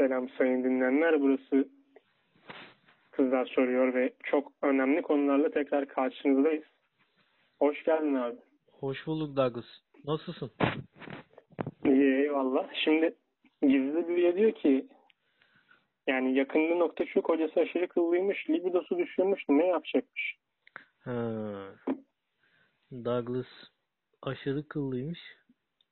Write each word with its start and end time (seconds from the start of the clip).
Selam 0.00 0.28
sayın 0.28 0.64
dinleyenler. 0.64 1.20
Burası 1.20 1.68
Kızlar 3.10 3.46
Soruyor 3.46 3.94
ve 3.94 4.12
çok 4.24 4.52
önemli 4.62 5.02
konularla 5.02 5.50
tekrar 5.50 5.88
karşınızdayız. 5.88 6.64
Hoş 7.58 7.84
geldin 7.84 8.14
abi. 8.14 8.36
Hoş 8.72 9.06
bulduk 9.06 9.36
Douglas. 9.36 9.64
Nasılsın? 10.04 10.50
İyi 11.84 12.14
eyvallah. 12.14 12.68
Şimdi 12.84 13.14
gizli 13.62 14.08
bir 14.08 14.36
diyor 14.36 14.52
ki 14.52 14.86
yani 16.06 16.34
yakınlı 16.34 16.78
nokta 16.78 17.06
şu 17.06 17.22
kocası 17.22 17.60
aşırı 17.60 17.88
kıllıymış, 17.88 18.50
libidosu 18.50 18.98
düşüyormuş, 18.98 19.42
ne 19.48 19.66
yapacakmış? 19.66 20.36
Ha. 20.98 21.12
Douglas 22.92 23.46
aşırı 24.22 24.68
kıllıymış. 24.68 25.20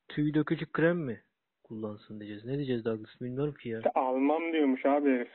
Tüy 0.08 0.34
dökücü 0.34 0.72
krem 0.72 0.98
mi 0.98 1.25
kullansın 1.68 2.20
diyeceğiz. 2.20 2.44
Ne 2.44 2.56
diyeceğiz 2.56 2.84
Douglas 2.84 3.20
bilmiyorum 3.20 3.54
ki 3.54 3.68
ya. 3.68 3.78
İşte 3.78 3.90
almam 3.94 4.52
diyormuş 4.52 4.86
abi 4.86 5.10
herif. 5.10 5.30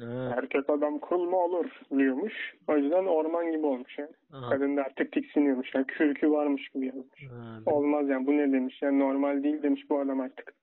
Ha. 0.00 0.34
Erkek 0.38 0.70
adam 0.70 1.00
kıl 1.00 1.18
mı 1.18 1.36
olur 1.36 1.80
diyormuş. 1.98 2.32
O 2.68 2.76
yüzden 2.76 3.04
orman 3.06 3.52
gibi 3.52 3.66
olmuş 3.66 3.98
yani. 3.98 4.10
Aha. 4.32 4.50
Kadın 4.50 4.76
da 4.76 4.82
artık 4.82 5.12
tiksiniyormuş. 5.12 5.74
Yani 5.74 5.86
kürkü 5.86 6.30
varmış 6.30 6.68
gibi 6.68 6.86
yazmış. 6.86 7.22
Ha, 7.30 7.58
ben- 7.66 7.72
Olmaz 7.72 8.08
yani 8.08 8.26
bu 8.26 8.32
ne 8.32 8.52
demiş 8.52 8.82
yani 8.82 8.98
normal 8.98 9.42
değil 9.42 9.62
demiş 9.62 9.90
bu 9.90 10.00
adam 10.00 10.20
artık. 10.20 10.54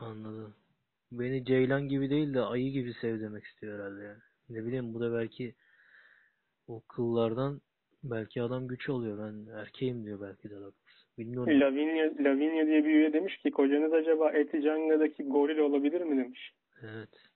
anladım. 0.00 0.54
Beni 1.12 1.44
ceylan 1.44 1.88
gibi 1.88 2.10
değil 2.10 2.34
de 2.34 2.40
ayı 2.40 2.70
gibi 2.72 2.92
sev 3.00 3.20
demek 3.20 3.44
istiyor 3.44 3.78
herhalde 3.78 4.02
yani. 4.04 4.18
Ne 4.48 4.64
bileyim 4.66 4.94
bu 4.94 5.00
da 5.00 5.12
belki 5.18 5.54
o 6.68 6.80
kıllardan 6.80 7.60
belki 8.04 8.42
adam 8.42 8.68
güç 8.68 8.88
alıyor. 8.88 9.18
Ben 9.18 9.52
erkeğim 9.52 10.04
diyor 10.04 10.20
belki 10.20 10.50
de 10.50 10.54
Douglas. 10.54 10.81
Bilmiyorum. 11.18 11.60
Lavinia, 11.60 12.10
Lavinia 12.20 12.66
diye 12.66 12.84
bir 12.84 12.90
üye 12.90 13.12
demiş 13.12 13.36
ki 13.36 13.50
kocanız 13.50 13.92
acaba 13.92 14.32
Eticanga'daki 14.32 15.22
goril 15.22 15.58
olabilir 15.58 16.00
mi 16.00 16.24
demiş. 16.24 16.52
Evet. 16.82 17.30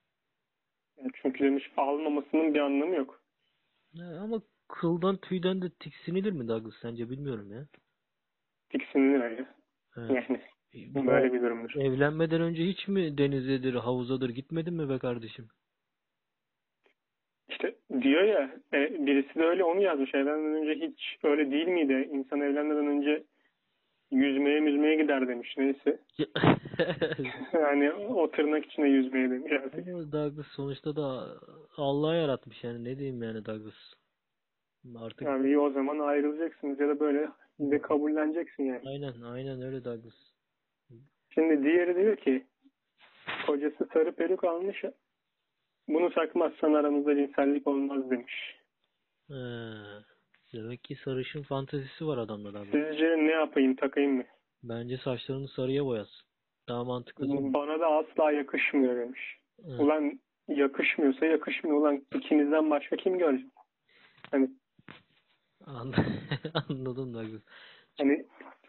Yani 0.97 1.11
çünkü 1.21 1.43
demiş 1.43 1.71
almamasının 1.77 2.53
bir 2.53 2.59
anlamı 2.59 2.95
yok. 2.95 3.21
Ha, 3.97 4.03
ama 4.21 4.41
kıldan 4.67 5.17
tüyden 5.17 5.61
de 5.61 5.69
tiksinilir 5.69 6.31
mi 6.31 6.47
Douglas 6.47 6.75
sence 6.81 7.09
bilmiyorum 7.09 7.51
ya. 7.51 7.67
Tiksinilir 8.69 9.21
öyle. 9.21 9.45
Evet. 9.97 10.25
Yani 10.73 11.07
böyle 11.07 11.33
bir 11.33 11.41
durumdur. 11.41 11.75
Evlenmeden 11.75 12.41
önce 12.41 12.63
hiç 12.63 12.87
mi 12.87 13.17
denizedir, 13.17 13.73
havuzadır 13.73 14.29
gitmedin 14.29 14.73
mi 14.73 14.89
be 14.89 14.99
kardeşim? 14.99 15.47
İşte 17.49 17.75
diyor 18.01 18.23
ya 18.23 18.51
e, 18.73 19.05
birisi 19.05 19.35
de 19.35 19.43
öyle 19.43 19.63
onu 19.63 19.81
yazmış. 19.81 20.15
Evlenmeden 20.15 20.61
önce 20.61 20.87
hiç 20.87 21.17
öyle 21.23 21.51
değil 21.51 21.67
miydi? 21.67 22.09
İnsan 22.11 22.41
evlenmeden 22.41 22.87
önce 22.87 23.23
yüzmeye 24.11 24.59
yüzmeye 24.59 24.95
gider 24.95 25.27
demiş. 25.27 25.55
Neyse. 25.57 25.99
Yani 27.53 27.91
o 27.93 28.31
tırnak 28.31 28.65
içinde 28.65 28.87
yüzmeye 28.87 29.29
demiş. 29.29 29.51
artık. 29.51 29.87
Ama 29.87 30.11
Douglas 30.11 30.45
sonuçta 30.55 30.95
da 30.95 31.27
Allah 31.77 32.15
yaratmış 32.15 32.63
yani 32.63 32.83
ne 32.83 32.97
diyeyim 32.97 33.23
yani 33.23 33.45
Douglas. 33.45 33.73
Artık 35.01 35.21
Yani 35.21 35.45
iyi 35.47 35.59
o 35.59 35.69
zaman 35.71 35.99
ayrılacaksınız 35.99 36.79
ya 36.79 36.87
da 36.87 36.99
böyle 36.99 37.29
de 37.59 37.81
kabulleneceksin 37.81 38.63
yani. 38.63 38.81
aynen 38.89 39.21
aynen 39.21 39.61
öyle 39.61 39.83
Douglas. 39.83 40.13
Şimdi 41.33 41.63
diğeri 41.63 41.95
diyor 41.95 42.15
ki 42.15 42.45
kocası 43.47 43.87
sarı 43.93 44.11
peruk 44.11 44.43
almış 44.43 44.83
bunu 45.87 46.09
takmazsan 46.09 46.73
aramızda 46.73 47.15
cinsellik 47.15 47.67
olmaz 47.67 48.11
demiş. 48.11 48.59
Ee, 49.29 49.35
demek 50.63 50.83
ki 50.83 50.95
sarışın 50.95 51.43
fantezisi 51.43 52.07
var 52.07 52.17
adamda 52.17 52.53
Douglas. 52.53 52.71
Sizce 52.89 53.05
ne 53.17 53.31
yapayım 53.31 53.75
takayım 53.75 54.11
mı? 54.11 54.23
Bence 54.63 54.97
saçlarını 54.97 55.47
sarıya 55.47 55.85
boyasın. 55.85 56.27
Daha 56.69 56.83
mantıklı 56.83 57.27
değil 57.27 57.39
mi? 57.39 57.53
Bana 57.53 57.79
da 57.79 57.87
asla 57.87 58.31
yakışmıyor 58.31 58.95
demiş. 58.97 59.37
Evet. 59.67 59.79
Ulan 59.79 60.19
yakışmıyorsa 60.47 61.25
yakışmıyor. 61.25 61.77
Ulan 61.77 62.05
ikinizden 62.15 62.69
başka 62.69 62.95
kim 62.95 63.17
görecek? 63.17 63.49
Hani 64.31 64.49
An- 65.65 65.93
Anladım 66.69 67.13
Douglas. 67.13 67.41
hani 67.97 68.25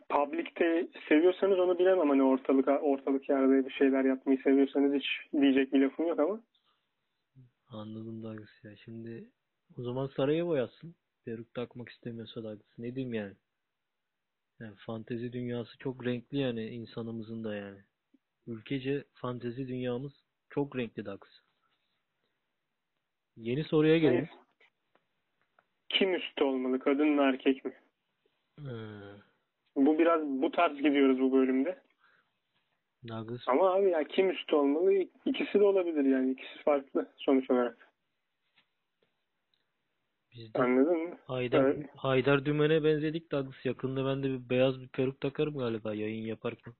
public'te 0.08 0.88
seviyorsanız 1.08 1.58
onu 1.58 1.78
bilemem. 1.78 2.08
Hani 2.08 2.22
ortalık 2.22 2.68
ortalık 2.68 3.28
yerde 3.28 3.66
bir 3.66 3.72
şeyler 3.72 4.04
yapmayı 4.04 4.38
seviyorsanız 4.38 4.92
hiç 4.94 5.06
diyecek 5.32 5.72
bir 5.72 5.80
lafım 5.80 6.06
yok 6.06 6.18
ama 6.20 6.40
Anladım 7.70 8.22
Douglas 8.22 8.64
ya. 8.64 8.76
Şimdi 8.76 9.28
o 9.78 9.82
zaman 9.82 10.06
saraya 10.06 10.46
boyatsın. 10.46 10.94
Peruk 11.28 11.54
takmak 11.54 11.88
istemiyorsa 11.88 12.42
Douglas. 12.42 12.78
Ne 12.78 12.94
diyeyim 12.94 13.14
yani? 13.14 13.34
Yani 14.60 14.74
fantezi 14.76 15.32
dünyası 15.32 15.78
çok 15.78 16.06
renkli 16.06 16.38
yani 16.38 16.66
insanımızın 16.66 17.44
da 17.44 17.54
yani. 17.54 17.78
Ülkece 18.46 19.04
fantezi 19.14 19.68
dünyamız 19.68 20.12
çok 20.50 20.76
renkli 20.76 21.04
Douglas. 21.04 21.32
Yeni 23.36 23.64
soruya 23.64 23.98
gelelim. 23.98 24.28
Hayır. 24.30 24.40
kim 25.88 26.14
üstü 26.14 26.44
olmalı? 26.44 26.78
Kadın 26.78 27.08
mı 27.08 27.22
erkek 27.22 27.64
mi? 27.64 27.72
Ee, 28.58 28.72
Bu 29.76 29.98
biraz 29.98 30.22
bu 30.24 30.50
tarz 30.50 30.76
gidiyoruz 30.76 31.20
bu 31.20 31.32
bölümde. 31.32 31.78
Douglas 33.08 33.40
Ama 33.46 33.74
abi 33.74 33.90
ya 33.90 34.04
kim 34.04 34.30
üstü 34.30 34.56
olmalı? 34.56 34.92
İkisi 35.26 35.60
de 35.60 35.64
olabilir 35.64 36.04
yani. 36.04 36.30
İkisi 36.30 36.62
farklı 36.64 37.12
sonuç 37.16 37.50
olarak. 37.50 37.87
Biz 40.34 40.54
de 40.54 40.58
Anladın 40.58 40.98
mı? 41.08 41.16
Haydar, 41.26 41.64
Evet. 41.64 41.86
Haydar 41.96 42.44
Dümen'e 42.44 42.84
benzedik 42.84 43.32
Douglas. 43.32 43.66
Yakında 43.66 44.06
ben 44.06 44.22
de 44.22 44.28
bir 44.28 44.50
beyaz 44.50 44.80
bir 44.80 44.88
peruk 44.88 45.20
takarım 45.20 45.58
galiba 45.58 45.94
yayın 45.94 46.26
yaparken. 46.26 46.74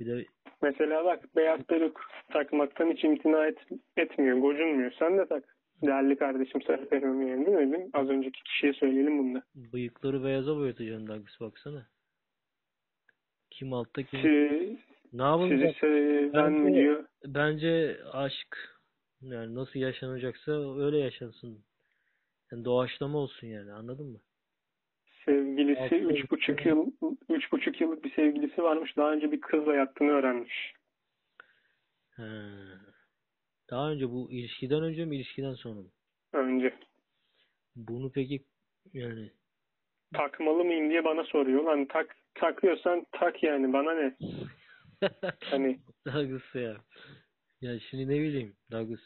Bir 0.00 0.06
de 0.06 0.24
Mesela 0.62 1.04
bak 1.04 1.36
beyaz 1.36 1.60
peruk 1.62 2.00
takmaktan 2.32 2.90
hiç 2.92 3.04
imtina 3.04 3.46
et, 3.46 3.58
etmiyor, 3.96 4.38
gocunmuyor. 4.38 4.92
Sen 4.98 5.18
de 5.18 5.26
tak. 5.26 5.44
Değerli 5.82 6.16
kardeşim 6.16 6.62
sarı 6.62 6.88
peruğunu 6.88 7.28
yerine 7.28 7.56
öldün. 7.56 7.90
Az 7.92 8.08
önceki 8.08 8.42
kişiye 8.42 8.72
söyleyelim 8.72 9.18
bunu 9.18 9.34
da. 9.34 9.42
bıyıkları 9.54 10.24
beyaza 10.24 10.56
boyatacaksın 10.56 11.06
Douglas 11.06 11.40
baksana. 11.40 11.86
Kim 13.50 13.72
altta 13.72 14.02
kim? 14.02 14.20
Sizi, 14.20 14.78
Ne 15.12 15.22
yapalım? 15.22 15.48
sizi 15.50 15.74
seven 15.80 16.52
mi 16.52 16.74
diyor. 16.74 17.04
Bence 17.26 17.96
aşk 18.12 18.56
yani 19.20 19.54
nasıl 19.54 19.80
yaşanacaksa 19.80 20.78
öyle 20.84 20.98
yaşansın. 20.98 21.58
Yani 22.52 22.64
doğaçlama 22.64 23.18
olsun 23.18 23.46
yani 23.46 23.72
anladın 23.72 24.06
mı? 24.06 24.20
Sevgilisi 25.24 25.94
üç 25.94 26.30
buçuk 26.30 26.66
yıl 26.66 26.92
üç 27.28 27.52
buçuk 27.52 27.80
yıllık 27.80 28.04
bir 28.04 28.14
sevgilisi 28.14 28.62
varmış. 28.62 28.96
Daha 28.96 29.12
önce 29.12 29.32
bir 29.32 29.40
kızla 29.40 29.74
yattığını 29.74 30.10
öğrenmiş. 30.10 30.72
He. 32.10 32.22
Daha 33.70 33.90
önce 33.90 34.10
bu 34.10 34.32
ilişkiden 34.32 34.82
önce 34.82 35.04
mi 35.04 35.16
ilişkiden 35.16 35.54
sonra 35.54 35.80
mı? 35.80 35.90
Önce. 36.32 36.74
Bunu 37.76 38.12
peki 38.12 38.44
yani 38.92 39.30
Takmalı 40.14 40.64
mıyım 40.64 40.90
diye 40.90 41.04
bana 41.04 41.24
soruyor. 41.24 41.64
Lan 41.64 41.86
tak 41.86 42.16
takıyorsan 42.34 43.06
tak 43.12 43.42
yani 43.42 43.72
bana 43.72 43.94
ne? 43.94 44.16
Hani 45.44 45.80
Douglas 46.06 46.54
ya. 46.54 46.76
Ya 47.60 47.80
şimdi 47.80 48.08
ne 48.08 48.20
bileyim 48.20 48.56
Douglas. 48.72 49.00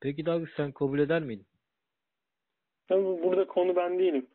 Peki 0.00 0.26
Douglas 0.26 0.50
sen 0.56 0.72
kabul 0.72 0.98
eder 0.98 1.22
miydin? 1.22 1.46
Tabii 2.90 3.22
burada 3.22 3.44
konu 3.46 3.76
ben 3.76 3.98
değilim. 3.98 4.26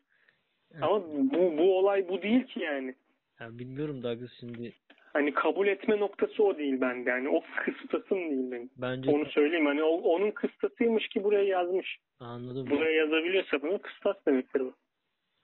Ama 0.82 1.02
bu, 1.08 1.58
bu 1.58 1.78
olay 1.78 2.08
bu 2.08 2.22
değil 2.22 2.44
ki 2.46 2.60
yani. 2.60 2.94
Ya 3.40 3.58
bilmiyorum 3.58 4.02
Douglas 4.02 4.30
şimdi 4.40 4.72
Hani 5.12 5.34
kabul 5.34 5.66
etme 5.66 6.00
noktası 6.00 6.44
o 6.44 6.58
değil 6.58 6.80
bende. 6.80 7.10
Yani 7.10 7.28
o 7.28 7.42
kıstasım 7.64 8.18
değil 8.18 8.50
benim. 8.50 8.70
bence 8.76 9.10
Onu 9.10 9.26
söyleyeyim. 9.26 9.66
Hani 9.66 9.82
o- 9.82 10.00
onun 10.02 10.30
kıstasıymış 10.30 11.08
ki 11.08 11.24
buraya 11.24 11.44
yazmış. 11.44 11.98
anladım. 12.20 12.66
Buraya 12.70 12.90
yazabiliyorsa 12.96 13.62
bunu 13.62 13.78
kıstas 13.82 14.16
demektir 14.26 14.60
bu. 14.60 14.74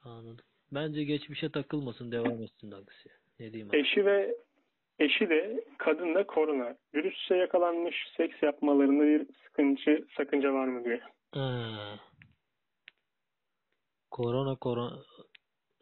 Anladım. 0.04 0.44
Bence 0.72 1.04
geçmişe 1.04 1.50
takılmasın 1.50 2.12
devam 2.12 2.42
etsin 2.42 2.70
Douglas 2.70 3.06
ya. 3.06 3.12
Ne 3.40 3.52
diyeyim 3.52 3.68
abi? 3.70 3.78
Eşi 3.78 4.06
ve 4.06 4.34
eşi 4.98 5.28
de 5.28 5.64
kadın 5.78 6.14
da 6.14 6.26
korona. 6.26 6.76
Virüse 6.94 7.36
yakalanmış 7.36 7.96
seks 8.16 8.42
yapmalarında 8.42 9.02
bir 9.06 9.26
sıkıntı, 9.44 10.06
sakınca 10.16 10.52
var 10.54 10.66
mı 10.66 10.84
diyor. 10.84 10.98
Ha. 11.34 11.98
Korona 14.16 14.56
korona. 14.56 14.98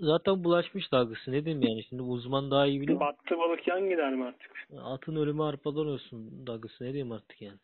Zaten 0.00 0.44
bulaşmış 0.44 0.92
Douglas. 0.92 1.28
Ne 1.28 1.44
diyeyim 1.44 1.62
yani 1.62 1.82
şimdi 1.88 2.02
uzman 2.02 2.50
daha 2.50 2.66
iyi 2.66 2.80
biliyor. 2.80 3.00
Battı 3.00 3.38
balık 3.38 3.68
yan 3.68 3.88
gider 3.88 4.14
mi 4.14 4.24
artık? 4.24 4.52
Atın 4.84 5.16
ölümü 5.16 5.42
arpadan 5.42 5.86
olsun 5.86 6.46
Douglas. 6.46 6.80
Ne 6.80 6.86
diyeyim 6.92 7.12
artık 7.12 7.42
yani. 7.42 7.58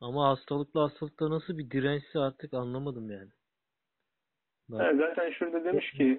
Ama 0.00 0.28
hastalıkla 0.28 0.82
hastalıkta 0.82 1.30
nasıl 1.30 1.58
bir 1.58 1.70
dirençse 1.70 2.18
artık 2.18 2.54
anlamadım 2.54 3.10
yani. 3.10 3.28
Ben- 4.70 4.78
Ha, 4.78 4.92
zaten 4.98 5.30
şurada 5.30 5.64
demiş 5.64 5.90
ki 5.92 6.18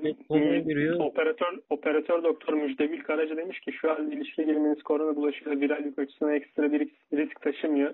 giriyor? 0.68 1.00
operatör 1.00 1.60
operatör 1.70 2.24
doktor 2.24 2.54
Müjdebil 2.54 3.02
Karaca 3.04 3.38
demiş 3.38 3.60
ki 3.60 3.72
şu 3.72 3.92
an 3.92 4.12
ilişkiye 4.12 4.48
girmeniz 4.48 4.84
korona 4.84 5.16
bulaşıyla 5.16 5.52
virallik 5.62 6.00
açısından 6.00 6.34
ekstra 6.36 6.72
bir 6.72 6.90
risk 7.14 7.42
taşımıyor. 7.42 7.94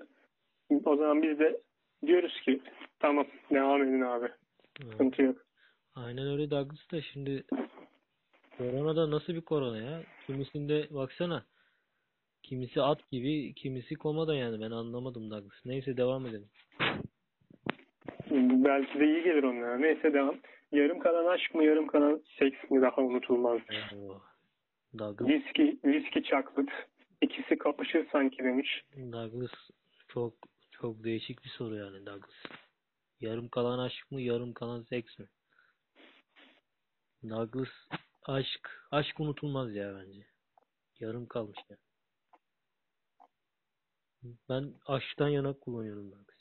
O 0.84 0.96
zaman 0.96 1.22
biz 1.22 1.38
de 1.38 1.60
diyoruz 2.06 2.40
ki 2.40 2.60
tamam 2.98 3.26
devam 3.50 3.82
edin 3.82 4.00
abi. 4.00 4.28
Ha. 4.28 4.90
Sıkıntı 4.90 5.22
yok. 5.22 5.36
Aynen 5.94 6.26
öyle 6.26 6.50
Douglas 6.50 6.90
da 6.92 7.00
şimdi 7.00 7.44
korona 8.58 8.96
da 8.96 9.10
nasıl 9.10 9.34
bir 9.34 9.40
korona 9.40 9.78
ya? 9.78 10.02
Kimisinde 10.26 10.86
baksana 10.90 11.44
Kimisi 12.42 12.82
at 12.82 13.10
gibi, 13.10 13.54
kimisi 13.54 13.94
komada 13.94 14.34
yani. 14.34 14.60
Ben 14.60 14.70
anlamadım 14.70 15.30
Douglas. 15.30 15.64
Neyse 15.64 15.96
devam 15.96 16.26
edelim. 16.26 16.48
Belki 18.64 19.00
de 19.00 19.04
iyi 19.04 19.22
gelir 19.22 19.42
onlara. 19.42 19.78
Neyse 19.78 20.12
devam. 20.12 20.36
Yarım 20.72 20.98
kalan 20.98 21.26
aşk 21.26 21.54
mı 21.54 21.64
yarım 21.64 21.86
kalan 21.86 22.22
seks 22.38 22.70
mi 22.70 22.82
daha 22.82 23.02
unutulmaz. 23.02 23.60
Douglas, 24.98 25.28
Viski, 25.28 25.78
viski 25.84 26.22
çaklıt. 26.22 26.70
İkisi 27.22 27.58
kapışır 27.58 28.06
sanki 28.12 28.44
demiş. 28.44 28.82
Douglas 29.12 29.52
çok 30.08 30.32
çok 30.80 31.04
değişik 31.04 31.44
bir 31.44 31.48
soru 31.48 31.76
yani 31.76 32.06
Douglas. 32.06 32.30
Yarım 33.20 33.48
kalan 33.48 33.78
aşk 33.78 34.10
mı, 34.10 34.20
yarım 34.20 34.52
kalan 34.52 34.82
seks 34.82 35.18
mi? 35.18 35.26
Douglas 37.28 37.68
aşk, 38.26 38.70
aşk 38.90 39.20
unutulmaz 39.20 39.74
ya 39.74 39.94
bence. 39.96 40.26
Yarım 41.00 41.26
kalmış 41.26 41.58
ya. 41.70 41.76
Ben 44.48 44.72
aşktan 44.86 45.28
yana 45.28 45.52
kullanıyorum 45.52 46.10
Douglas. 46.10 46.40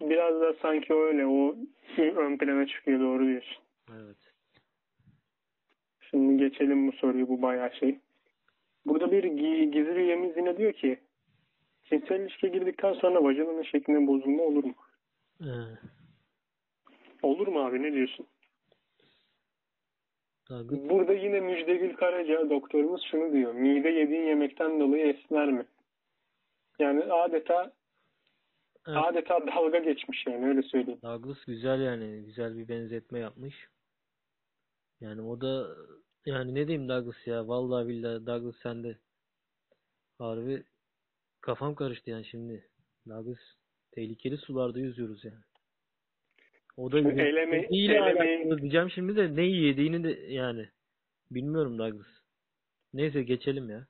Biraz 0.00 0.40
da 0.40 0.54
sanki 0.62 0.94
öyle 0.94 1.26
o 1.26 1.56
ön 1.98 2.38
plana 2.38 2.66
çıkıyor 2.66 3.00
doğru 3.00 3.26
diyorsun. 3.26 3.62
Evet. 3.92 4.16
Şimdi 6.00 6.38
geçelim 6.38 6.88
bu 6.88 6.92
soruyu 6.92 7.28
bu 7.28 7.42
bayağı 7.42 7.74
şey. 7.74 7.98
Burada 8.86 9.12
bir 9.12 9.24
gi- 9.24 9.70
gizli 9.70 10.00
üyemiz 10.00 10.36
yine 10.36 10.56
diyor 10.56 10.72
ki 10.72 11.00
cinsel 11.90 12.20
ilişkiye 12.20 12.52
girdikten 12.52 12.92
sonra 12.92 13.24
vajinanın 13.24 13.62
şeklinde 13.62 14.06
bozulma 14.06 14.42
olur 14.42 14.64
mu? 14.64 14.74
Ee, 15.40 15.46
Olur 17.22 17.46
mu 17.46 17.60
abi 17.64 17.82
ne 17.82 17.92
diyorsun? 17.92 18.26
Douglas, 20.50 20.90
Burada 20.90 21.12
yine 21.12 21.40
Müjdegül 21.40 21.96
Karaca 21.96 22.50
doktorumuz 22.50 23.02
şunu 23.10 23.32
diyor. 23.32 23.52
Mide 23.52 23.88
yediğin 23.88 24.26
yemekten 24.26 24.80
dolayı 24.80 25.06
esner 25.06 25.52
mi? 25.52 25.66
Yani 26.78 27.04
adeta 27.04 27.72
evet. 28.86 28.98
adeta 29.04 29.46
dalga 29.46 29.78
geçmiş 29.78 30.26
yani 30.26 30.48
öyle 30.48 30.62
söyleyeyim. 30.62 31.00
Douglas 31.02 31.44
güzel 31.46 31.80
yani. 31.80 32.24
Güzel 32.24 32.56
bir 32.56 32.68
benzetme 32.68 33.18
yapmış. 33.18 33.54
Yani 35.00 35.22
o 35.22 35.40
da 35.40 35.66
yani 36.26 36.54
ne 36.54 36.68
diyeyim 36.68 36.88
Douglas 36.88 37.26
ya. 37.26 37.48
Vallahi 37.48 37.88
billahi 37.88 38.26
Douglas 38.26 38.56
sende. 38.62 38.98
Harbi 40.18 40.62
kafam 41.40 41.74
karıştı 41.74 42.10
yani 42.10 42.24
şimdi. 42.24 42.68
Douglas 43.08 43.38
tehlikeli 43.92 44.36
sularda 44.36 44.78
yüzüyoruz 44.80 45.24
yani. 45.24 45.42
O 46.76 46.92
da 46.92 46.98
Şimdi 46.98 47.20
eleme- 47.20 47.66
elemeyi- 47.70 48.00
alakalı 48.00 48.58
diyeceğim 48.60 48.90
şimdi 48.90 49.16
de 49.16 49.36
ne 49.36 49.42
yediğini 49.42 50.04
de 50.04 50.10
yani 50.32 50.68
bilmiyorum 51.30 51.78
Douglas. 51.78 52.06
Neyse 52.94 53.22
geçelim 53.22 53.70
ya. 53.70 53.86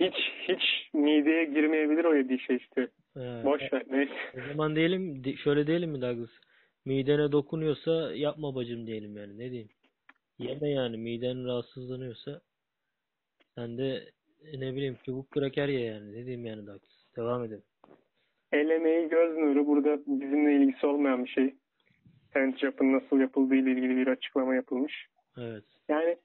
Hiç 0.00 0.14
hiç 0.48 0.62
mideye 0.94 1.44
girmeyebilir 1.44 2.04
o 2.04 2.14
yediği 2.14 2.40
şey 2.40 2.56
işte. 2.56 2.88
Ee, 3.16 3.20
Boş 3.44 3.72
ver 3.72 3.82
neyse. 3.90 4.12
O 4.36 4.48
zaman 4.48 4.76
diyelim 4.76 5.22
şöyle 5.44 5.66
diyelim 5.66 5.90
mi 5.90 6.00
Douglas? 6.00 6.30
Midene 6.84 7.32
dokunuyorsa 7.32 8.12
yapma 8.14 8.54
bacım 8.54 8.86
diyelim 8.86 9.16
yani 9.16 9.38
ne 9.38 9.50
diyeyim. 9.50 9.68
Yeme 10.38 10.70
yani 10.70 10.96
miden 10.96 11.44
rahatsızlanıyorsa 11.46 12.40
sen 13.54 13.78
de 13.78 14.10
e, 14.44 14.60
ne 14.60 14.74
bileyim 14.74 14.96
çubuk 15.04 15.30
kraker 15.30 15.68
ye 15.68 15.80
yani 15.80 16.12
ne 16.12 16.26
diyeyim 16.26 16.46
yani 16.46 16.66
Douglas. 16.66 17.16
Devam 17.16 17.44
edelim. 17.44 17.62
El 18.52 18.70
emeği 18.70 19.08
göz 19.08 19.36
nuru 19.36 19.66
burada 19.66 19.98
bizimle 20.06 20.56
ilgisi 20.56 20.86
olmayan 20.86 21.24
bir 21.24 21.30
şey. 21.30 21.54
Handjob'ın 22.34 22.92
nasıl 22.92 23.20
yapıldığı 23.20 23.54
ile 23.54 23.70
ilgili 23.70 23.96
bir 23.96 24.06
açıklama 24.06 24.54
yapılmış. 24.54 25.06
Evet. 25.38 25.64
Yani 25.88 26.16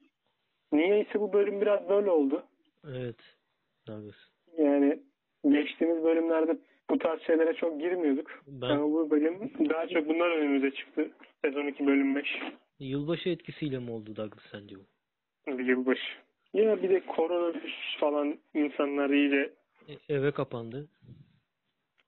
niyeyse 0.71 1.19
bu 1.19 1.33
bölüm 1.33 1.61
biraz 1.61 1.89
böyle 1.89 2.09
oldu. 2.09 2.43
Evet. 2.87 3.15
Douglas. 3.87 4.15
Yani 4.57 4.99
geçtiğimiz 5.49 6.03
bölümlerde 6.03 6.57
bu 6.89 6.97
tarz 6.97 7.21
şeylere 7.21 7.53
çok 7.53 7.79
girmiyorduk. 7.79 8.43
Ben 8.47 8.69
Ama 8.69 8.91
bu 8.91 9.11
bölüm 9.11 9.51
daha 9.69 9.87
çok 9.87 10.07
bunlar 10.07 10.37
önümüze 10.37 10.71
çıktı. 10.71 11.11
Sezon 11.45 11.67
2 11.67 11.87
bölüm 11.87 12.15
5. 12.15 12.25
yılbaşı 12.79 13.29
etkisiyle 13.29 13.79
mi 13.79 13.91
oldu 13.91 14.15
Douglas 14.15 14.43
sence 14.51 14.75
bu? 14.75 14.85
Bir 15.57 15.65
yılbaşı. 15.65 16.22
Ya 16.53 16.83
bir 16.83 16.89
de 16.89 17.05
koronavirüs 17.05 17.97
falan 17.99 18.39
insanlar 18.53 19.09
iyice 19.09 19.53
E- 19.87 20.13
eve 20.15 20.31
kapandı. 20.31 20.87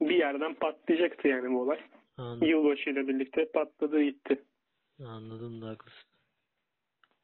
bir 0.01 0.15
yerden 0.15 0.53
patlayacaktı 0.53 1.27
yani 1.27 1.51
bu 1.53 1.61
olay. 1.61 1.79
Anladım, 2.17 2.47
Yılbaşıyla 2.47 3.07
birlikte 3.07 3.45
patladı 3.51 4.01
gitti. 4.01 4.41
anladım 5.05 5.61
Douglas. 5.61 5.93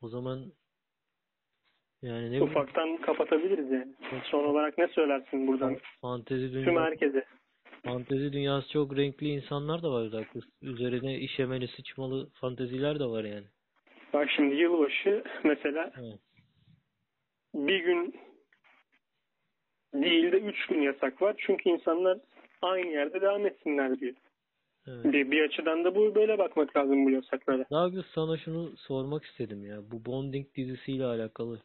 O 0.02 0.08
zaman 0.08 0.40
yani 2.02 2.32
ne 2.32 2.42
Ufaktan 2.42 2.98
kapatabiliriz 2.98 3.72
yani. 3.72 3.94
Son 4.24 4.44
olarak 4.44 4.78
ne 4.78 4.88
söylersin 4.88 5.48
buradan 5.48 5.78
fantezi 6.02 6.52
tüm 6.52 6.62
dünyası 6.66 6.80
herkese? 6.80 7.26
Fantezi 7.86 8.34
dünyası 8.34 8.70
çok 8.72 8.98
renkli 8.98 9.28
insanlar 9.28 9.84
da 9.84 9.92
var 9.92 10.12
Douglas. 10.12 10.44
Üzerine 10.62 11.20
işemeli 11.20 11.68
sıçmalı 11.68 12.30
fanteziler 12.30 13.00
de 13.00 13.06
var 13.06 13.24
yani. 13.24 13.46
Bak 14.14 14.30
şimdi 14.36 14.56
yılbaşı 14.56 15.24
mesela 15.44 15.92
Evet. 15.98 16.20
Bir 17.54 17.80
gün 17.80 18.16
değil 19.94 20.32
de 20.32 20.40
üç 20.40 20.66
gün 20.68 20.82
yasak 20.82 21.22
var. 21.22 21.36
Çünkü 21.38 21.70
insanlar 21.70 22.18
aynı 22.62 22.92
yerde 22.92 23.22
devam 23.22 23.46
etsinler 23.46 24.00
diyor. 24.00 24.14
evet. 24.88 25.06
Bir, 25.06 25.32
bir 25.32 25.42
açıdan 25.42 25.84
da 25.84 25.96
bu 25.96 26.16
böyle 26.16 26.38
bakmak 26.38 26.78
lazım 26.78 27.06
bu 27.06 27.10
yasaklara. 27.10 27.66
Douglas 27.72 28.06
sana 28.16 28.38
şunu 28.38 28.78
sormak 28.78 29.24
istedim 29.26 29.66
ya. 29.66 29.92
Bu 29.92 30.06
Bonding 30.06 30.56
dizisiyle 30.56 31.06
alakalı. 31.06 31.62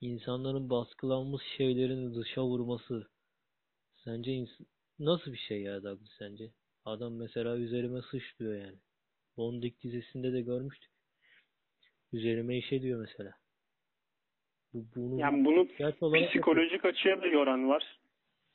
insanların 0.00 0.70
baskılanmış 0.70 1.42
şeylerini 1.56 2.14
dışa 2.14 2.44
vurması. 2.44 3.06
Sence 4.04 4.46
nasıl 4.98 5.32
bir 5.32 5.38
şey 5.38 5.62
ya 5.62 5.82
Douglas 5.82 6.10
sence? 6.18 6.50
Adam 6.84 7.14
mesela 7.16 7.56
üzerime 7.56 8.02
sıç 8.10 8.38
diyor 8.38 8.54
yani. 8.56 8.78
Bonding 9.36 9.74
dizisinde 9.82 10.32
de 10.32 10.40
görmüştük. 10.40 10.90
Üzerime 12.12 12.58
işe 12.58 12.82
diyor 12.82 13.00
mesela. 13.00 13.32
Bu, 14.74 14.84
bunu 14.96 15.20
Yani 15.20 15.44
bunu 15.44 15.68
gerçek 15.78 16.02
olarak 16.02 16.28
psikolojik 16.28 16.84
açıya 16.84 17.22
da 17.22 17.26
yoran 17.26 17.68
var. 17.68 17.98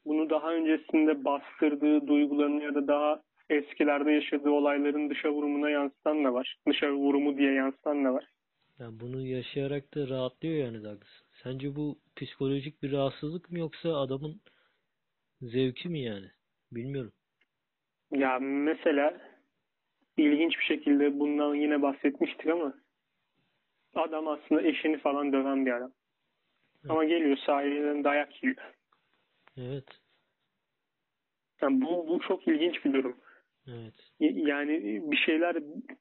Bunu 0.06 0.30
daha 0.30 0.54
öncesinde 0.54 1.26
bastırdığı 1.26 2.08
duygularını 2.08 2.64
ya 2.64 2.76
da 2.76 2.88
daha 2.88 3.22
eskilerde 3.50 4.12
yaşadığı 4.12 4.50
olayların 4.50 5.10
dışa 5.10 5.32
vurumuna 5.32 5.70
yansıtan 5.70 6.24
da 6.24 6.34
var. 6.34 6.58
Dışa 6.68 6.92
vurumu 6.92 7.38
diye 7.38 7.54
yansıtan 7.54 8.06
da 8.06 8.14
var. 8.14 8.26
Yani 8.80 9.00
bunu 9.00 9.26
yaşayarak 9.26 9.96
da 9.96 10.08
rahatlıyor 10.08 10.66
yani 10.66 10.84
Douglas. 10.84 11.22
Sence 11.44 11.76
bu 11.76 12.00
psikolojik 12.16 12.84
bir 12.84 12.92
rahatsızlık 12.92 13.52
mı 13.52 13.60
yoksa 13.60 13.96
adamın 13.96 14.42
zevki 15.42 15.90
mi 15.90 16.00
yani? 16.00 16.28
Bilmiyorum. 16.72 17.12
Ya 18.12 18.40
mesela 18.40 19.22
ilginç 20.18 20.58
bir 20.60 20.64
şekilde 20.64 21.20
bundan 21.20 21.56
yine 21.56 21.82
bahsetmiştik 21.82 22.48
ama 22.48 22.74
adam 23.96 24.28
aslında 24.28 24.62
eşini 24.62 24.98
falan 24.98 25.34
döven 25.34 25.66
bir 25.66 25.72
adam. 25.72 25.92
Ama 26.90 27.06
geliyor 27.06 27.38
sahilden 27.38 28.04
dayak 28.04 28.44
yiyor. 28.44 28.56
Evet. 29.58 29.86
Yani 31.62 31.82
bu, 31.82 32.08
bu 32.08 32.20
çok 32.20 32.48
ilginç 32.48 32.86
bir 32.86 32.94
durum. 32.94 33.18
Evet. 33.68 33.94
Yani 34.20 35.02
bir 35.12 35.18
şeyler 35.18 35.56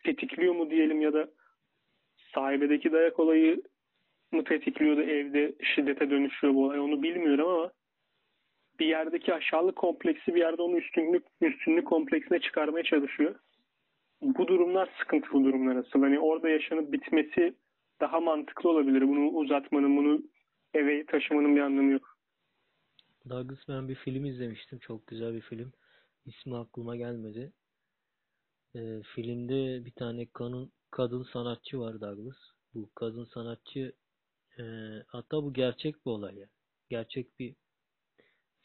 tetikliyor 0.04 0.54
mu 0.54 0.70
diyelim 0.70 1.00
ya 1.00 1.12
da 1.12 1.28
sahibedeki 2.34 2.92
dayak 2.92 3.20
olayı 3.20 3.62
mı 4.32 4.44
tetikliyor 4.44 4.96
da 4.96 5.02
evde 5.02 5.54
şiddete 5.74 6.10
dönüşüyor 6.10 6.54
bu 6.54 6.64
olay 6.64 6.80
onu 6.80 7.02
bilmiyorum 7.02 7.48
ama 7.48 7.72
bir 8.78 8.86
yerdeki 8.86 9.34
aşağılık 9.34 9.76
kompleksi 9.76 10.34
bir 10.34 10.40
yerde 10.40 10.62
onu 10.62 10.78
üstünlük 10.78 11.24
üstünlük 11.40 11.86
kompleksine 11.86 12.40
çıkarmaya 12.40 12.84
çalışıyor. 12.84 13.34
Bu 14.22 14.48
durumlar 14.48 14.88
sıkıntılı 14.98 15.44
durumlar 15.44 15.76
asıl. 15.76 16.02
Hani 16.02 16.18
orada 16.18 16.48
yaşanıp 16.48 16.92
bitmesi 16.92 17.54
daha 18.00 18.20
mantıklı 18.20 18.70
olabilir. 18.70 19.08
Bunu 19.08 19.28
uzatmanın, 19.28 19.96
bunu 19.96 20.22
eve 20.74 21.06
taşımanın 21.06 21.56
bir 21.56 21.60
anlamı 21.60 21.92
yok. 21.92 22.18
Douglas 23.28 23.68
ben 23.68 23.88
bir 23.88 23.94
film 23.94 24.24
izlemiştim. 24.24 24.78
Çok 24.78 25.06
güzel 25.06 25.34
bir 25.34 25.40
film. 25.40 25.72
İsmi 26.26 26.56
aklıma 26.56 26.96
gelmedi. 26.96 27.52
Ee, 28.76 29.02
filmde 29.14 29.84
bir 29.84 29.92
tane 29.92 30.26
kanun, 30.26 30.72
kadın 30.90 31.22
sanatçı 31.22 31.80
var 31.80 32.00
Douglas. 32.00 32.36
Bu 32.74 32.90
kadın 32.94 33.24
sanatçı 33.24 33.92
e, 34.58 34.62
hatta 35.06 35.42
bu 35.42 35.52
gerçek 35.52 36.06
bir 36.06 36.10
olay 36.10 36.38
ya. 36.38 36.48
Gerçek 36.90 37.38
bir 37.38 37.54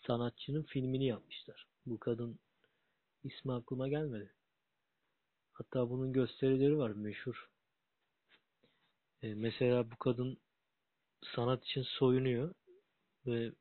sanatçının 0.07 0.63
filmini 0.63 1.05
yapmışlar. 1.05 1.67
Bu 1.85 1.99
kadın 1.99 2.39
ismi 3.23 3.53
aklıma 3.53 3.87
gelmedi. 3.87 4.33
Hatta 5.53 5.89
bunun 5.89 6.13
gösterileri 6.13 6.77
var 6.77 6.91
meşhur. 6.91 7.49
E, 9.21 9.33
mesela 9.33 9.91
bu 9.91 9.95
kadın 9.95 10.37
sanat 11.35 11.65
için 11.65 11.83
soyunuyor 11.83 12.53
ve 13.25 13.51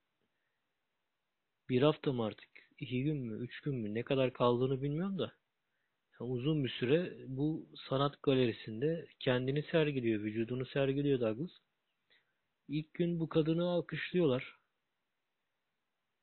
bir 1.68 1.82
hafta 1.82 2.12
mı 2.12 2.24
artık? 2.24 2.48
iki 2.78 3.02
gün 3.04 3.16
mü? 3.16 3.44
Üç 3.44 3.60
gün 3.60 3.74
mü? 3.74 3.94
Ne 3.94 4.02
kadar 4.02 4.32
kaldığını 4.32 4.82
bilmiyorum 4.82 5.18
da. 5.18 5.32
Yani 6.20 6.30
uzun 6.30 6.64
bir 6.64 6.70
süre 6.70 7.16
bu 7.26 7.68
sanat 7.88 8.22
galerisinde 8.22 9.06
kendini 9.20 9.62
sergiliyor, 9.62 10.22
vücudunu 10.22 10.66
sergiliyor 10.66 11.20
Douglas. 11.20 11.50
İlk 12.68 12.94
gün 12.94 13.20
bu 13.20 13.28
kadını 13.28 13.68
alkışlıyorlar. 13.68 14.56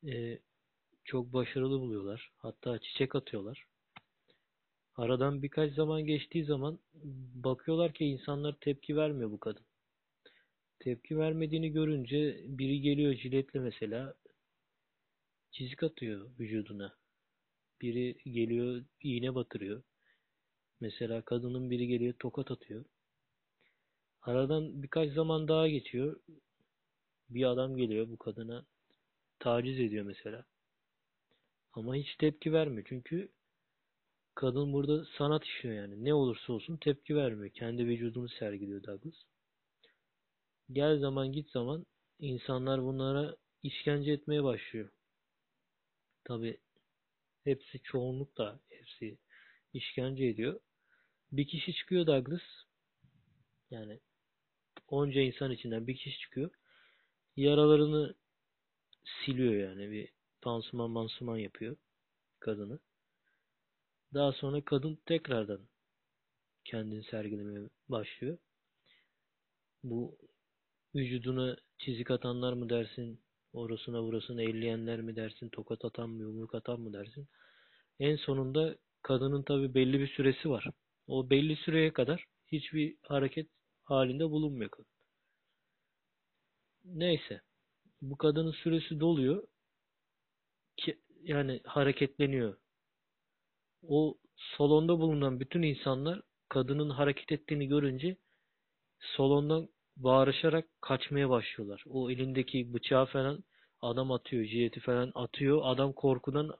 e, 0.06 0.38
çok 1.04 1.32
başarılı 1.32 1.80
buluyorlar. 1.80 2.32
Hatta 2.36 2.78
çiçek 2.78 3.14
atıyorlar. 3.16 3.66
Aradan 4.96 5.42
birkaç 5.42 5.72
zaman 5.72 6.04
geçtiği 6.04 6.44
zaman 6.44 6.78
bakıyorlar 7.34 7.92
ki 7.92 8.04
insanlar 8.04 8.56
tepki 8.60 8.96
vermiyor 8.96 9.30
bu 9.30 9.40
kadın. 9.40 9.64
Tepki 10.78 11.18
vermediğini 11.18 11.72
görünce 11.72 12.40
biri 12.44 12.80
geliyor 12.80 13.14
jiletle 13.14 13.60
mesela 13.60 14.14
çizik 15.50 15.82
atıyor 15.82 16.30
vücuduna. 16.38 16.96
Biri 17.82 18.16
geliyor 18.24 18.84
iğne 19.02 19.34
batırıyor. 19.34 19.82
Mesela 20.80 21.22
kadının 21.22 21.70
biri 21.70 21.86
geliyor 21.86 22.14
tokat 22.18 22.50
atıyor. 22.50 22.84
Aradan 24.22 24.82
birkaç 24.82 25.12
zaman 25.12 25.48
daha 25.48 25.68
geçiyor. 25.68 26.20
Bir 27.30 27.44
adam 27.44 27.76
geliyor 27.76 28.08
bu 28.08 28.16
kadına 28.18 28.66
taciz 29.38 29.80
ediyor 29.80 30.04
mesela. 30.04 30.44
Ama 31.72 31.94
hiç 31.96 32.16
tepki 32.16 32.52
vermiyor. 32.52 32.86
Çünkü 32.88 33.32
kadın 34.34 34.72
burada 34.72 35.04
sanat 35.18 35.44
işiyor 35.44 35.74
yani. 35.74 36.04
Ne 36.04 36.14
olursa 36.14 36.52
olsun 36.52 36.76
tepki 36.76 37.16
vermiyor. 37.16 37.54
Kendi 37.54 37.86
vücudunu 37.86 38.28
sergiliyor 38.28 38.82
Douglas. 38.84 39.14
Gel 40.72 40.98
zaman 40.98 41.32
git 41.32 41.50
zaman 41.50 41.86
insanlar 42.18 42.82
bunlara 42.82 43.36
işkence 43.62 44.12
etmeye 44.12 44.44
başlıyor. 44.44 44.90
Tabi 46.24 46.58
hepsi 47.44 47.80
çoğunluk 47.82 48.38
da 48.38 48.60
hepsi 48.68 49.18
işkence 49.72 50.26
ediyor. 50.26 50.60
Bir 51.32 51.48
kişi 51.48 51.74
çıkıyor 51.74 52.06
Douglas. 52.06 52.42
Yani 53.70 54.00
onca 54.88 55.20
insan 55.20 55.50
içinden 55.50 55.86
bir 55.86 55.96
kişi 55.96 56.18
çıkıyor. 56.18 56.50
Yaralarını 57.36 58.14
siliyor 59.04 59.54
yani 59.54 59.90
bir 59.90 60.12
pansuman 60.42 60.90
mansuman 60.90 61.38
yapıyor 61.38 61.76
kadını. 62.40 62.78
Daha 64.14 64.32
sonra 64.32 64.64
kadın 64.64 64.98
tekrardan 65.06 65.68
kendini 66.64 67.04
sergilemeye 67.04 67.68
başlıyor. 67.88 68.38
Bu 69.82 70.18
vücuduna 70.94 71.56
çizik 71.78 72.10
atanlar 72.10 72.52
mı 72.52 72.68
dersin, 72.68 73.20
orasına 73.52 74.02
burasına 74.02 74.42
elleyenler 74.42 75.00
mi 75.00 75.16
dersin, 75.16 75.48
tokat 75.48 75.84
atan 75.84 76.10
mı, 76.10 76.22
yumruk 76.22 76.54
atan 76.54 76.80
mı 76.80 76.92
dersin. 76.92 77.28
En 77.98 78.16
sonunda 78.16 78.76
kadının 79.02 79.42
tabi 79.42 79.74
belli 79.74 80.00
bir 80.00 80.08
süresi 80.08 80.50
var. 80.50 80.66
O 81.06 81.30
belli 81.30 81.56
süreye 81.56 81.92
kadar 81.92 82.24
hiçbir 82.52 82.96
hareket 83.02 83.48
halinde 83.82 84.30
bulunmuyor 84.30 84.70
kadın. 84.70 84.90
Neyse. 86.84 87.40
Bu 88.02 88.16
kadının 88.16 88.52
süresi 88.52 89.00
doluyor. 89.00 89.46
Ki, 90.76 91.00
yani 91.22 91.60
hareketleniyor. 91.64 92.56
O 93.82 94.18
salonda 94.56 95.00
bulunan 95.00 95.40
bütün 95.40 95.62
insanlar 95.62 96.22
kadının 96.48 96.90
hareket 96.90 97.32
ettiğini 97.32 97.68
görünce 97.68 98.16
salondan 99.16 99.68
bağırışarak 99.96 100.66
kaçmaya 100.80 101.30
başlıyorlar. 101.30 101.84
O 101.88 102.10
elindeki 102.10 102.74
bıçağı 102.74 103.06
falan 103.06 103.44
adam 103.80 104.12
atıyor, 104.12 104.44
jileti 104.44 104.80
falan 104.80 105.12
atıyor. 105.14 105.60
Adam 105.64 105.92
korkudan 105.92 106.50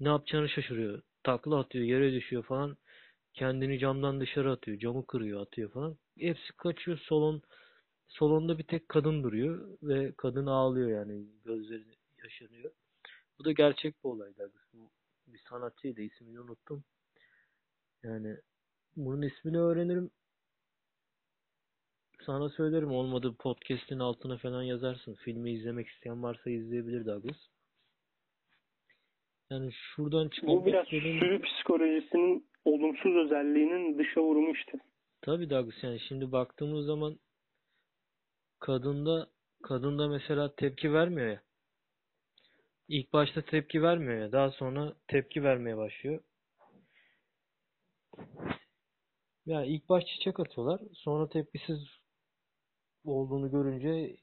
ne 0.00 0.08
yapacağını 0.08 0.48
şaşırıyor. 0.48 1.02
Takla 1.22 1.58
atıyor, 1.58 1.84
yere 1.84 2.12
düşüyor 2.12 2.42
falan. 2.42 2.76
Kendini 3.34 3.78
camdan 3.78 4.20
dışarı 4.20 4.52
atıyor, 4.52 4.78
camı 4.78 5.06
kırıyor, 5.06 5.42
atıyor 5.42 5.70
falan. 5.70 5.96
Hepsi 6.18 6.52
kaçıyor. 6.56 6.98
Salon 7.08 7.42
salonda 8.08 8.58
bir 8.58 8.64
tek 8.64 8.88
kadın 8.88 9.22
duruyor 9.22 9.78
ve 9.82 10.12
kadın 10.16 10.46
ağlıyor 10.46 10.90
yani 10.90 11.26
gözleri 11.44 11.84
yaşanıyor. 12.24 12.72
Bu 13.38 13.44
da 13.44 13.52
gerçek 13.52 14.04
bir 14.04 14.08
olay 14.08 14.32
Bu 14.72 14.90
bir 15.26 15.40
sanatçıydı, 15.48 16.00
ismini 16.00 16.40
unuttum. 16.40 16.84
Yani 18.02 18.36
bunun 18.96 19.22
ismini 19.22 19.58
öğrenirim. 19.58 20.10
Sana 22.26 22.48
söylerim 22.48 22.92
olmadı 22.92 23.34
podcast'in 23.38 23.98
altına 23.98 24.36
falan 24.36 24.62
yazarsın. 24.62 25.14
Filmi 25.14 25.50
izlemek 25.50 25.88
isteyen 25.88 26.22
varsa 26.22 26.50
izleyebilir 26.50 27.06
Douglas. 27.06 27.36
Yani 29.50 29.70
şuradan 29.72 30.28
çıkan... 30.28 30.48
Bu 30.48 30.66
biraz 30.66 30.84
istediğim... 30.84 31.18
sürü 31.18 31.42
psikolojisinin 31.42 32.46
olumsuz 32.64 33.16
özelliğinin 33.16 33.98
dışa 33.98 34.20
vurumu 34.20 34.50
işte. 34.50 34.72
Tabii 35.22 35.50
Douglas 35.50 35.84
yani 35.84 36.00
şimdi 36.00 36.32
baktığımız 36.32 36.86
zaman 36.86 37.18
kadında 38.58 39.30
kadında 39.62 40.08
mesela 40.08 40.54
tepki 40.54 40.92
vermiyor 40.92 41.28
ya. 41.28 41.42
İlk 42.88 43.12
başta 43.12 43.42
tepki 43.42 43.82
vermiyor 43.82 44.18
ya. 44.18 44.32
Daha 44.32 44.50
sonra 44.50 44.94
tepki 45.08 45.44
vermeye 45.44 45.76
başlıyor. 45.76 46.22
Ya 49.46 49.64
ilk 49.64 49.88
baş 49.88 50.04
çiçek 50.06 50.40
atıyorlar. 50.40 50.80
Sonra 50.94 51.28
tepkisiz 51.28 51.99
olduğunu 53.04 53.50
görünce 53.50 54.16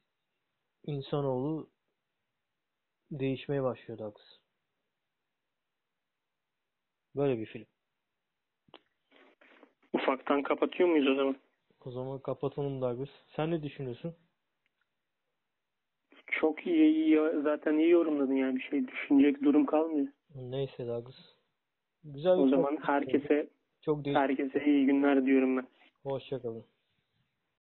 insanoğlu 0.84 1.70
değişmeye 3.12 3.64
başlıyor 3.64 4.00
Douglas. 4.00 4.28
Böyle 7.16 7.40
bir 7.40 7.46
film. 7.46 7.66
Ufaktan 9.94 10.44
kapatıyor 10.44 10.90
muyuz 10.90 11.08
o 11.08 11.16
zaman? 11.16 11.36
O 11.86 11.92
zaman 11.92 12.20
kapatalım 12.20 12.82
Douglas. 12.82 13.10
Sen 13.36 13.52
ne 13.52 13.64
düşünüyorsun? 13.64 14.16
Çok 16.28 16.68
iyi, 16.68 16.96
iyi 16.96 17.20
zaten 17.44 17.78
iyi 17.78 17.90
yorumladın 17.90 18.34
yani 18.34 18.56
bir 18.56 18.62
şey 18.62 18.88
düşünecek 18.88 19.44
durum 19.44 19.66
kalmıyor. 19.66 20.08
Neyse 20.36 20.88
Douglas. 20.88 21.16
Güzel 22.04 22.34
o 22.38 22.48
zaman 22.48 22.78
herkese 22.82 23.50
çok 23.82 24.06
herkese 24.06 24.66
iyi 24.66 24.86
günler 24.86 25.26
diyorum 25.26 25.58
ben. 25.58 25.68
Hoşçakalın. 26.04 26.66